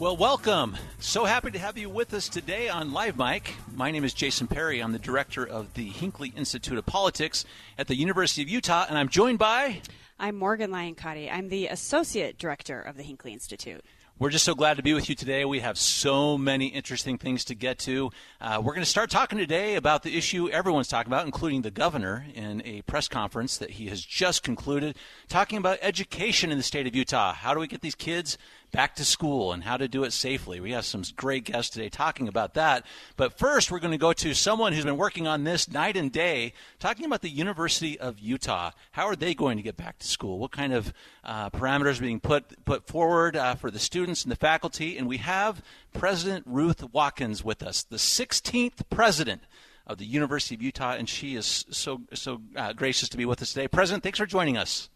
[0.00, 0.76] Well, welcome.
[1.00, 3.54] So happy to have you with us today on Live Mike.
[3.74, 4.78] My name is Jason Perry.
[4.78, 7.44] I'm the director of the Hinckley Institute of Politics
[7.76, 9.82] at the University of Utah, and I'm joined by.
[10.16, 11.28] I'm Morgan Lyon-Cotti.
[11.28, 13.84] I'm the associate director of the Hinckley Institute.
[14.20, 15.44] We're just so glad to be with you today.
[15.44, 18.10] We have so many interesting things to get to.
[18.40, 21.70] Uh, we're going to start talking today about the issue everyone's talking about, including the
[21.70, 24.96] governor in a press conference that he has just concluded,
[25.28, 27.32] talking about education in the state of Utah.
[27.32, 28.38] How do we get these kids
[28.70, 30.60] back to school and how to do it safely.
[30.60, 32.84] We have some great guests today talking about that.
[33.16, 36.12] But first, we're going to go to someone who's been working on this night and
[36.12, 38.72] day, talking about the University of Utah.
[38.92, 40.38] How are they going to get back to school?
[40.38, 40.92] What kind of
[41.24, 44.98] uh, parameters are being put put forward uh, for the students and the faculty?
[44.98, 49.42] And we have President Ruth Watkins with us, the 16th president
[49.86, 53.40] of the University of Utah, and she is so so uh, gracious to be with
[53.40, 53.68] us today.
[53.68, 54.90] President, thanks for joining us.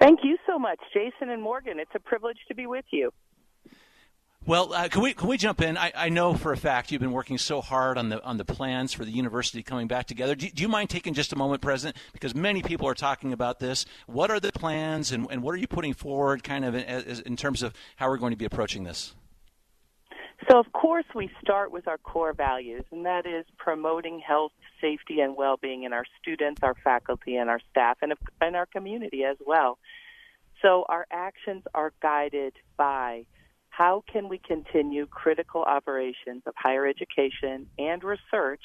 [0.00, 1.78] Thank you so much, Jason and Morgan.
[1.78, 3.12] It's a privilege to be with you.
[4.46, 5.76] Well, uh, can we can we jump in?
[5.76, 8.44] I, I, know for a fact you've been working so hard on the on the
[8.44, 10.34] plans for the university coming back together.
[10.34, 11.98] Do, do you mind taking just a moment, President?
[12.14, 13.84] Because many people are talking about this.
[14.06, 16.84] What are the plans, and, and what are you putting forward, kind of in,
[17.26, 19.14] in terms of how we're going to be approaching this?
[20.48, 25.20] So, of course, we start with our core values, and that is promoting health, safety,
[25.20, 29.24] and well being in our students, our faculty, and our staff, and in our community
[29.24, 29.78] as well.
[30.62, 33.24] So, our actions are guided by
[33.70, 38.62] how can we continue critical operations of higher education and research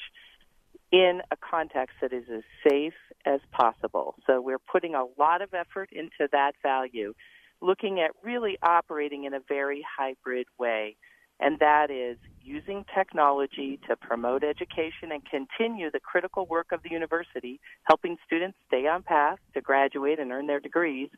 [0.92, 2.94] in a context that is as safe
[3.24, 4.14] as possible.
[4.26, 7.14] So, we're putting a lot of effort into that value,
[7.60, 10.96] looking at really operating in a very hybrid way
[11.40, 16.90] and that is using technology to promote education and continue the critical work of the
[16.90, 21.08] university, helping students stay on path to graduate and earn their degrees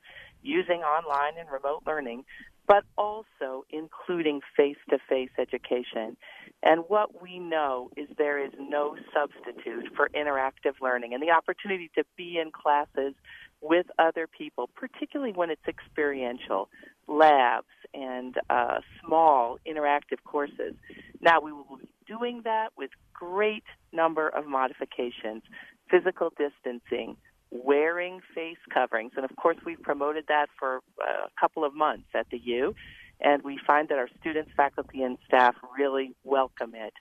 [0.42, 2.24] using online and remote learning,
[2.66, 6.16] but also including face to face education.
[6.62, 11.90] And what we know is there is no substitute for interactive learning and the opportunity
[11.94, 13.14] to be in classes
[13.60, 16.68] with other people, particularly when it's experiential,
[17.06, 20.74] labs and uh, small interactive courses.
[21.20, 25.42] Now we will be doing that with great number of modifications,
[25.90, 27.16] physical distancing,
[27.50, 32.26] wearing face coverings, and of course we've promoted that for a couple of months at
[32.30, 32.74] the U,
[33.20, 36.92] and we find that our students, faculty, and staff really welcome it.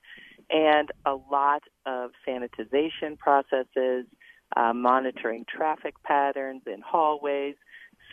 [0.50, 4.06] And a lot of sanitization processes,
[4.57, 7.56] uh, monitoring traffic patterns in hallways.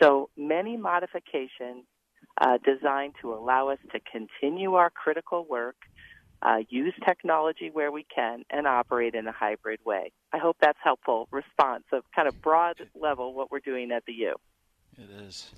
[0.01, 1.85] So many modifications
[2.39, 5.77] uh, designed to allow us to continue our critical work,
[6.41, 10.11] uh, use technology where we can, and operate in a hybrid way.
[10.33, 14.13] I hope that's helpful response of kind of broad level what we're doing at the
[14.13, 14.35] U.
[14.97, 15.49] It is.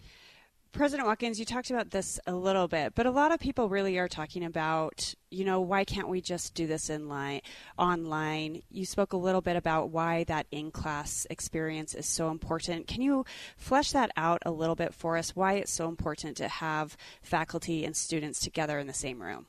[0.77, 3.97] President Watkins, you talked about this a little bit, but a lot of people really
[3.97, 7.41] are talking about, you know, why can't we just do this in line,
[7.79, 8.61] online?
[8.69, 12.85] You spoke a little bit about why that in-class experience is so important.
[12.85, 13.25] Can you
[13.57, 15.35] flesh that out a little bit for us?
[15.35, 19.47] Why it's so important to have faculty and students together in the same room?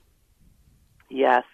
[1.10, 1.44] Yes.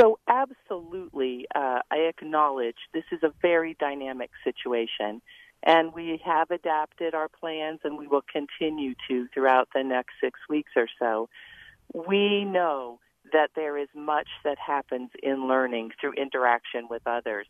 [0.00, 5.20] So, absolutely, uh, I acknowledge this is a very dynamic situation.
[5.62, 10.40] And we have adapted our plans and we will continue to throughout the next six
[10.48, 11.28] weeks or so.
[11.92, 12.98] We know
[13.32, 17.46] that there is much that happens in learning through interaction with others,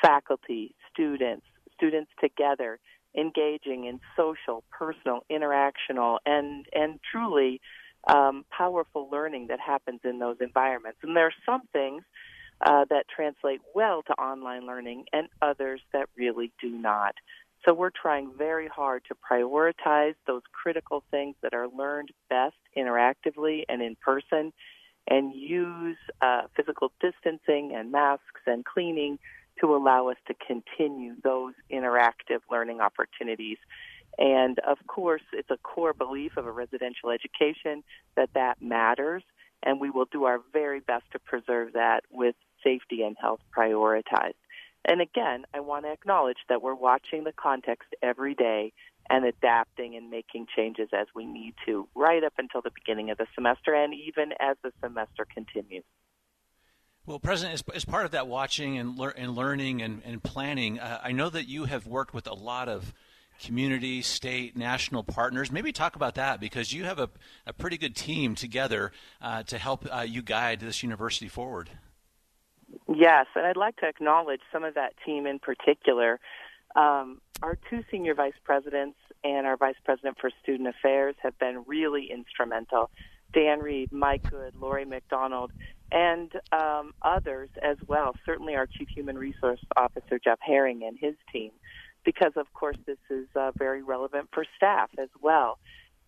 [0.00, 2.78] faculty, students, students together,
[3.16, 7.60] engaging in social, personal, interactional, and, and truly
[8.08, 10.98] um, powerful learning that happens in those environments.
[11.02, 12.02] And there are some things
[12.60, 17.14] uh, that translate well to online learning and others that really do not.
[17.64, 23.62] So we're trying very hard to prioritize those critical things that are learned best interactively
[23.68, 24.52] and in person
[25.08, 29.18] and use uh, physical distancing and masks and cleaning
[29.60, 33.58] to allow us to continue those interactive learning opportunities.
[34.18, 37.82] And of course, it's a core belief of a residential education
[38.16, 39.22] that that matters,
[39.62, 42.34] and we will do our very best to preserve that with
[42.64, 44.34] safety and health prioritized.
[44.84, 48.72] And again, I want to acknowledge that we're watching the context every day
[49.08, 53.18] and adapting and making changes as we need to, right up until the beginning of
[53.18, 55.84] the semester and even as the semester continues.
[57.04, 60.78] Well, President, as, as part of that watching and, lear- and learning and, and planning,
[60.78, 62.94] uh, I know that you have worked with a lot of
[63.40, 65.50] community, state, national partners.
[65.50, 67.10] Maybe talk about that because you have a,
[67.44, 71.70] a pretty good team together uh, to help uh, you guide this university forward.
[72.94, 76.20] Yes, and I'd like to acknowledge some of that team in particular.
[76.74, 81.64] Um, our two senior vice presidents and our vice president for student affairs have been
[81.66, 82.90] really instrumental.
[83.32, 85.52] Dan Reed, Mike Good, Lori McDonald,
[85.90, 88.14] and um, others as well.
[88.26, 91.50] Certainly, our chief human resource officer Jeff Herring and his team,
[92.04, 95.58] because of course this is uh, very relevant for staff as well.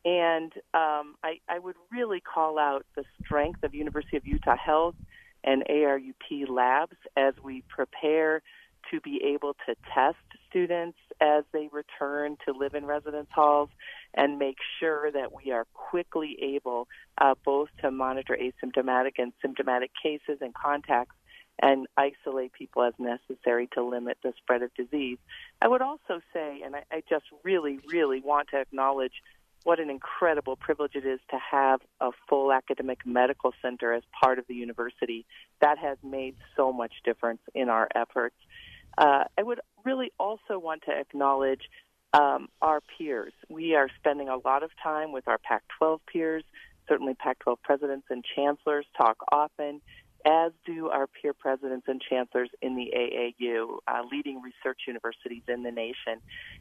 [0.05, 4.97] And um, I, I would really call out the strength of University of Utah Health
[5.45, 8.43] and ARUP labs as we prepare
[8.91, 10.17] to be able to test
[10.49, 13.71] students as they return to live in residence halls
[14.15, 16.87] and make sure that we are quickly able
[17.19, 21.17] uh, both to monitor asymptomatic and symptomatic cases and contacts
[21.63, 25.19] and isolate people as necessary to limit the spread of disease.
[25.63, 29.13] I would also say, and I, I just really, really want to acknowledge
[29.65, 34.39] what an incredible privilege it is to have a full academic medical center as part
[34.39, 35.27] of the university.
[35.61, 38.37] That has made so much difference in our efforts.
[38.97, 41.63] Uh, I would really also want to acknowledge
[42.13, 43.33] um, our peers.
[43.49, 46.45] We are spending a lot of time with our Pac 12 peers.
[46.89, 49.81] Certainly, Pac 12 presidents and chancellors talk often
[50.25, 55.63] as do our peer presidents and chancellors in the AAU, uh, leading research universities in
[55.63, 56.21] the nation.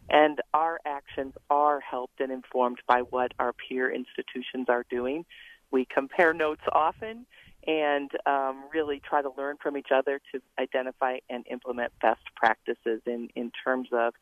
[0.10, 5.26] And our actions are helped and informed by what our peer institutions are doing.
[5.72, 7.26] We compare notes often
[7.66, 13.02] and um, really try to learn from each other to identify and implement best practices
[13.06, 14.14] in, in terms of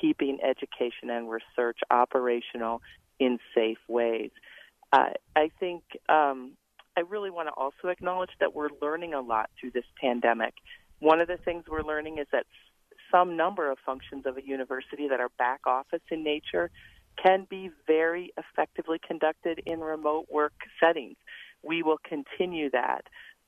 [0.00, 2.82] keeping education and research operational
[3.20, 4.30] in safe ways.
[4.92, 6.52] Uh, I think um,
[6.96, 10.54] I really want to also acknowledge that we're learning a lot through this pandemic.
[10.98, 12.46] One of the things we're learning is that
[13.10, 16.70] some number of functions of a university that are back office in nature
[17.22, 21.16] can be very effectively conducted in remote work settings.
[21.62, 23.02] We will continue that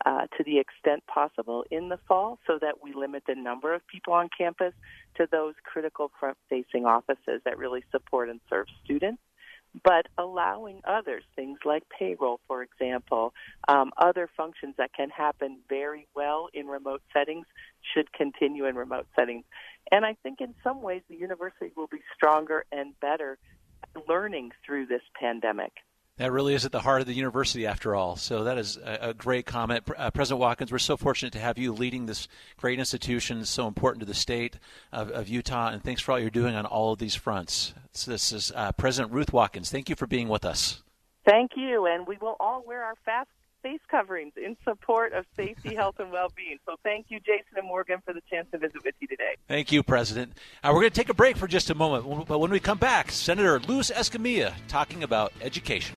[0.04, 3.86] uh, to the extent possible in the fall so that we limit the number of
[3.86, 4.74] people on campus
[5.16, 9.22] to those critical front facing offices that really support and serve students
[9.84, 13.32] but allowing others, things like payroll, for example,
[13.68, 17.46] um, other functions that can happen very well in remote settings
[17.94, 19.44] should continue in remote settings.
[19.90, 23.38] And I think in some ways the university will be stronger and better
[24.08, 25.72] learning through this pandemic.
[26.18, 28.16] That really is at the heart of the university, after all.
[28.16, 29.84] So that is a, a great comment.
[29.96, 32.28] Uh, President Watkins, we're so fortunate to have you leading this
[32.58, 34.58] great institution, so important to the state
[34.92, 37.72] of, of Utah, and thanks for all you're doing on all of these fronts.
[37.92, 39.70] So this is uh, President Ruth Watkins.
[39.70, 40.82] Thank you for being with us.
[41.24, 43.30] Thank you, and we will all wear our fast
[43.62, 46.58] face coverings in support of safety, health, and well-being.
[46.66, 49.36] So thank you, Jason and Morgan, for the chance to visit with you today.
[49.48, 50.32] Thank you, President.
[50.62, 52.78] Uh, we're going to take a break for just a moment, but when we come
[52.78, 55.96] back, Senator Luz Escamilla talking about education.